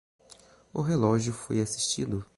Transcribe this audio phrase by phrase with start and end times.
[0.73, 2.25] O relógio foi assistido.